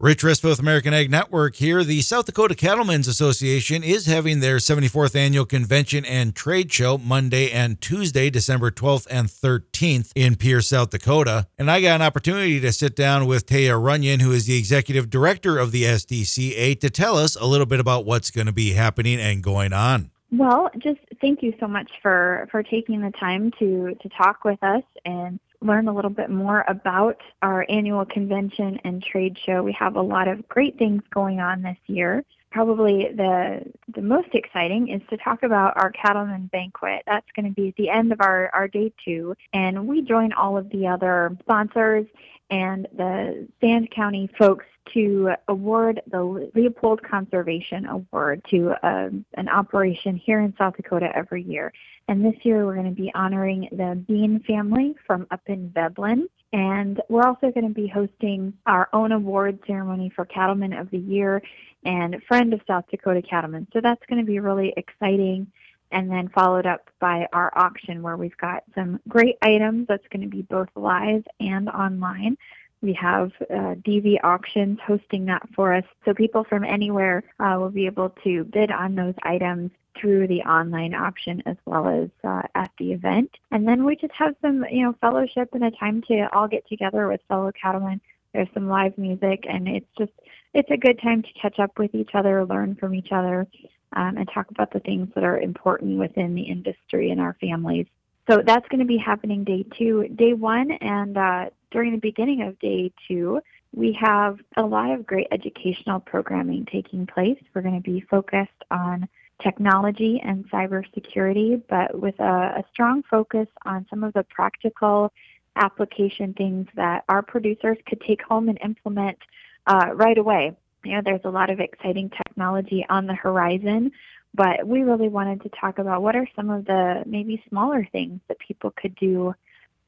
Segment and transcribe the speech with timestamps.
[0.00, 1.82] Rich Rispa with American Ag Network here.
[1.82, 7.50] The South Dakota Cattlemen's Association is having their 74th annual convention and trade show Monday
[7.50, 11.48] and Tuesday, December 12th and 13th in Pierre, South Dakota.
[11.58, 15.10] And I got an opportunity to sit down with Taya Runyan, who is the executive
[15.10, 18.74] director of the SDCA, to tell us a little bit about what's going to be
[18.74, 20.12] happening and going on.
[20.30, 24.62] Well, just thank you so much for, for taking the time to, to talk with
[24.62, 29.62] us and learn a little bit more about our annual convention and trade show.
[29.62, 32.24] We have a lot of great things going on this year.
[32.50, 33.62] Probably the
[33.94, 37.02] the most exciting is to talk about our cattleman banquet.
[37.06, 40.32] That's going to be at the end of our, our day two, and we join
[40.32, 42.06] all of the other sponsors
[42.50, 50.16] and the Sand County folks to award the Leopold Conservation Award to uh, an operation
[50.16, 51.72] here in South Dakota every year.
[52.08, 56.28] And this year we're going to be honoring the Bean family from up in Veblen.
[56.52, 60.98] And we're also going to be hosting our own award ceremony for Cattleman of the
[60.98, 61.42] Year
[61.84, 63.66] and Friend of South Dakota Cattlemen.
[63.72, 65.46] So that's going to be really exciting.
[65.90, 70.20] And then followed up by our auction where we've got some great items that's going
[70.20, 72.36] to be both live and online.
[72.82, 75.84] We have uh, DV Auctions hosting that for us.
[76.04, 80.42] So people from anywhere uh, will be able to bid on those items through the
[80.42, 83.30] online option as well as uh, at the event.
[83.50, 86.66] And then we just have some, you know, fellowship and a time to all get
[86.68, 88.00] together with fellow cattlemen.
[88.32, 90.12] There's some live music, and it's just
[90.54, 93.46] it's a good time to catch up with each other, learn from each other,
[93.94, 97.86] um, and talk about the things that are important within the industry and our families.
[98.28, 102.42] So that's going to be happening day two, day one, and uh, during the beginning
[102.42, 103.40] of day two,
[103.74, 107.38] we have a lot of great educational programming taking place.
[107.54, 109.08] We're going to be focused on
[109.42, 112.22] technology and cybersecurity, but with a,
[112.58, 115.12] a strong focus on some of the practical
[115.56, 119.18] application things that our producers could take home and implement
[119.66, 120.56] uh, right away.
[120.84, 123.92] You know, there's a lot of exciting technology on the horizon,
[124.34, 128.20] but we really wanted to talk about what are some of the maybe smaller things
[128.28, 129.34] that people could do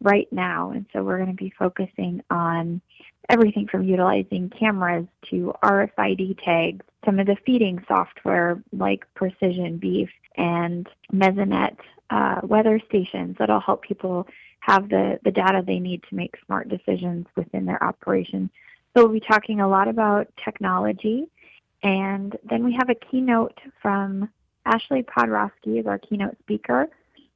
[0.01, 0.71] right now.
[0.71, 2.81] And so we're going to be focusing on
[3.29, 10.11] everything from utilizing cameras to RFID tags, some of the feeding software like Precision Beef
[10.37, 11.77] and Mesonet
[12.11, 14.27] uh, weather stations that'll help people
[14.61, 18.51] have the, the data they need to make smart decisions within their operation.
[18.95, 21.27] So we'll be talking a lot about technology.
[21.83, 24.29] And then we have a keynote from
[24.67, 26.89] Ashley Podrosky as our keynote speaker.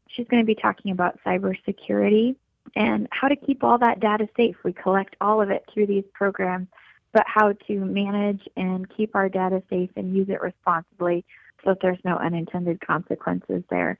[0.08, 2.36] She's going to be talking about cybersecurity
[2.76, 4.56] and how to keep all that data safe.
[4.64, 6.68] We collect all of it through these programs,
[7.12, 11.24] but how to manage and keep our data safe and use it responsibly
[11.62, 13.98] so that there's no unintended consequences there.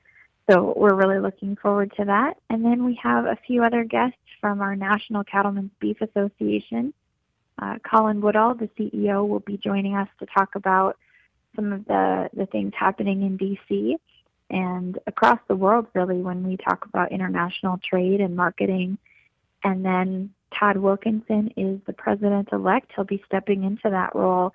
[0.49, 2.37] So we're really looking forward to that.
[2.49, 6.93] And then we have a few other guests from our National Cattlemen's Beef Association.
[7.57, 10.97] Uh, Colin Woodall, the CEO, will be joining us to talk about
[11.55, 13.95] some of the, the things happening in DC
[14.49, 18.97] and across the world, really, when we talk about international trade and marketing.
[19.63, 22.91] And then Todd Wilkinson is the president elect.
[22.95, 24.53] He'll be stepping into that role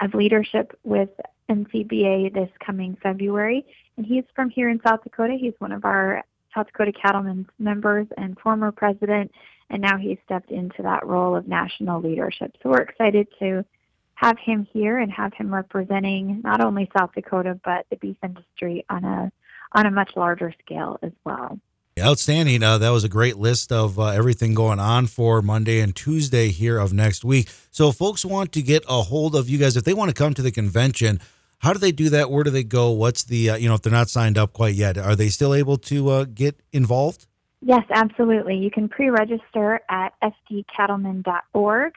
[0.00, 1.10] of leadership with
[1.48, 3.64] NCBA this coming February.
[3.96, 5.36] And he's from here in South Dakota.
[5.38, 9.30] He's one of our South Dakota Cattlemen's members and former president.
[9.70, 12.56] And now he's stepped into that role of national leadership.
[12.62, 13.64] So we're excited to
[14.18, 18.84] have him here and have him representing not only South Dakota but the beef industry
[18.90, 19.32] on a
[19.72, 21.58] on a much larger scale as well.
[22.00, 22.62] Outstanding.
[22.62, 26.48] Uh, that was a great list of uh, everything going on for Monday and Tuesday
[26.48, 27.48] here of next week.
[27.70, 30.32] So, folks want to get a hold of you guys, if they want to come
[30.34, 31.20] to the convention,
[31.58, 32.30] how do they do that?
[32.30, 32.90] Where do they go?
[32.92, 35.52] What's the, uh, you know, if they're not signed up quite yet, are they still
[35.52, 37.26] able to uh, get involved?
[37.60, 38.56] Yes, absolutely.
[38.56, 41.94] You can pre register at sdcattlemen.org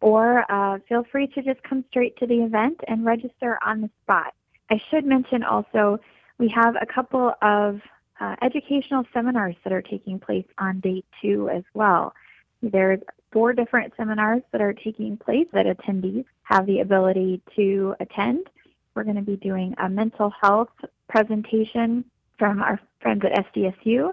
[0.00, 3.90] or uh, feel free to just come straight to the event and register on the
[4.02, 4.34] spot.
[4.70, 5.98] I should mention also
[6.38, 7.80] we have a couple of
[8.20, 12.14] uh, educational seminars that are taking place on day two as well.
[12.62, 13.00] There's
[13.32, 18.46] four different seminars that are taking place that attendees have the ability to attend.
[18.94, 20.70] We're going to be doing a mental health
[21.08, 22.04] presentation
[22.38, 24.12] from our friends at SDSU,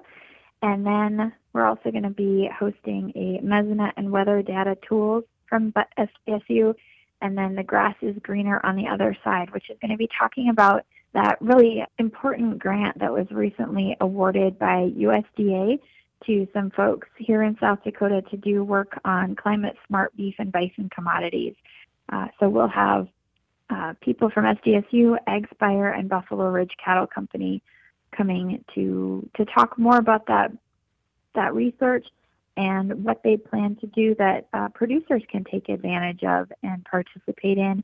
[0.61, 5.73] and then we're also going to be hosting a Mesonet and weather data tools from
[5.99, 6.73] SDSU,
[7.21, 10.09] and then the grass is greener on the other side, which is going to be
[10.17, 15.77] talking about that really important grant that was recently awarded by USDA
[16.25, 20.53] to some folks here in South Dakota to do work on climate smart beef and
[20.53, 21.55] bison commodities.
[22.09, 23.07] Uh, so we'll have
[23.69, 27.61] uh, people from SDSU, AgSpire, and Buffalo Ridge Cattle Company
[28.15, 30.51] coming to to talk more about that
[31.35, 32.05] that research
[32.57, 37.57] and what they plan to do that uh, producers can take advantage of and participate
[37.57, 37.83] in.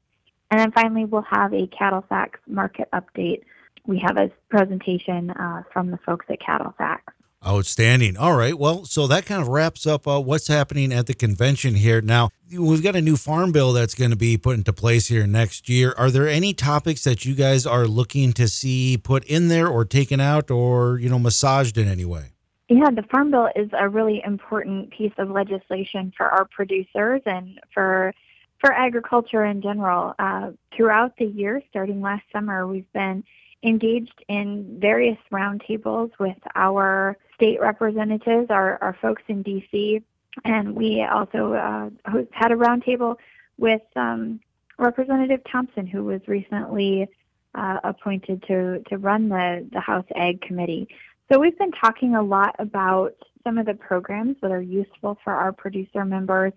[0.49, 3.43] And then finally, we'll have a CattleFax market update.
[3.85, 6.99] We have a presentation uh, from the folks at CattleFax.
[7.45, 8.17] Outstanding.
[8.17, 8.57] All right.
[8.57, 12.01] Well, so that kind of wraps up uh, what's happening at the convention here.
[12.01, 15.27] Now, we've got a new farm bill that's going to be put into place here
[15.27, 15.93] next year.
[15.97, 19.85] Are there any topics that you guys are looking to see put in there or
[19.85, 22.31] taken out or, you know, massaged in any way?
[22.69, 27.59] Yeah, the Farm Bill is a really important piece of legislation for our producers and
[27.73, 28.13] for
[28.59, 30.13] for agriculture in general.
[30.19, 33.23] Uh, throughout the year, starting last summer, we've been
[33.63, 40.01] engaged in various roundtables with our state representatives, our, our folks in DC,
[40.43, 41.89] and we also uh,
[42.31, 43.15] had a roundtable
[43.57, 44.39] with um,
[44.77, 47.07] Representative Thompson, who was recently
[47.55, 50.87] uh, appointed to, to run the, the House Ag Committee.
[51.31, 55.33] So we've been talking a lot about some of the programs that are useful for
[55.33, 56.53] our producer members,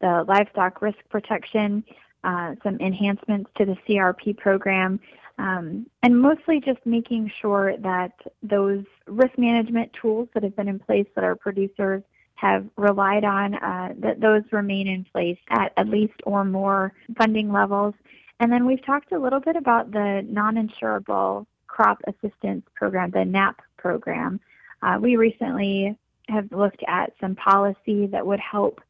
[0.00, 1.84] the livestock risk protection,
[2.24, 4.98] uh, some enhancements to the CRP program,
[5.38, 10.78] um, and mostly just making sure that those risk management tools that have been in
[10.78, 12.02] place that our producers
[12.36, 17.52] have relied on, uh, that those remain in place at at least or more funding
[17.52, 17.94] levels.
[18.40, 23.60] And then we've talked a little bit about the non-insurable crop assistance program, the NAP
[23.86, 24.40] program.
[24.82, 25.96] Uh, we recently
[26.28, 28.80] have looked at some policy that would help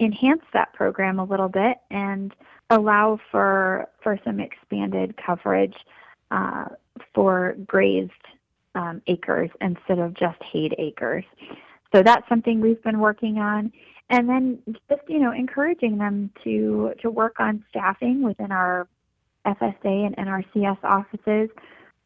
[0.00, 2.34] enhance that program a little bit and
[2.70, 5.76] allow for for some expanded coverage
[6.30, 6.66] uh,
[7.14, 8.24] for grazed
[8.74, 11.24] um, acres instead of just hayed acres.
[11.92, 13.72] So that's something we've been working on,
[14.08, 14.58] and then
[14.88, 18.88] just you know encouraging them to to work on staffing within our
[19.46, 21.50] FSA and NRCS offices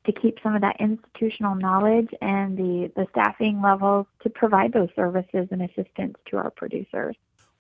[0.06, 4.90] to keep some of that institutional knowledge and the, the staffing levels to provide those
[4.94, 7.16] services and assistance to our producers.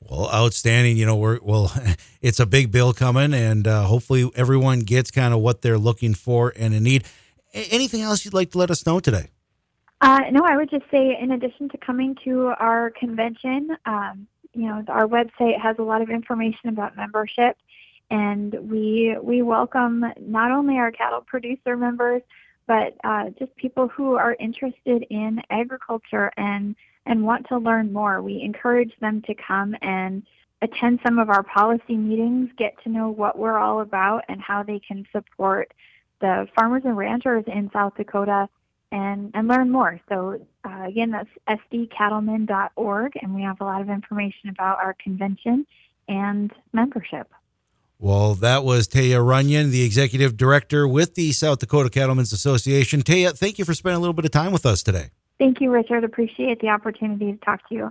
[0.08, 0.96] Well, outstanding.
[0.96, 1.72] You know, we're well.
[2.20, 6.14] It's a big bill coming, and uh, hopefully everyone gets kind of what they're looking
[6.14, 7.04] for and in need.
[7.52, 9.28] Anything else you'd like to let us know today?
[10.00, 14.66] Uh, no, I would just say, in addition to coming to our convention, um, you
[14.66, 17.58] know, our website has a lot of information about membership
[18.10, 22.22] and we we welcome not only our cattle producer members,
[22.66, 28.22] but uh, just people who are interested in agriculture and and want to learn more.
[28.22, 30.22] We encourage them to come and
[30.62, 34.62] attend some of our policy meetings, get to know what we're all about and how
[34.62, 35.72] they can support
[36.20, 38.48] the farmers and ranchers in South Dakota
[38.90, 40.00] and, and learn more.
[40.08, 45.66] So, uh, again, that's sdcattlemen.org, and we have a lot of information about our convention
[46.08, 47.30] and membership.
[48.04, 53.00] Well, that was Taya Runyan, the executive director with the South Dakota Cattlemen's Association.
[53.00, 55.08] Taya, thank you for spending a little bit of time with us today.
[55.38, 56.04] Thank you, Richard.
[56.04, 57.90] Appreciate the opportunity to talk to you.